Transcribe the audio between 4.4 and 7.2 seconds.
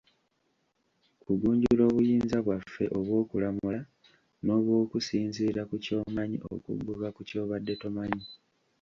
n'obw'okusinziira ku ky'omanyi okugguka